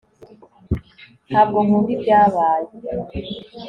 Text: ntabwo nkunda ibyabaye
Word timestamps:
ntabwo 1.29 1.57
nkunda 1.65 1.89
ibyabaye 1.97 2.69